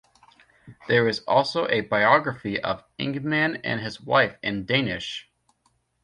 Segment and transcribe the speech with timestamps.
[0.87, 5.29] There is also a biography of Ingmann and his wife in Danish.